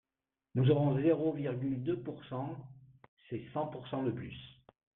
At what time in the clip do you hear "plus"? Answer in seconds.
4.09-4.33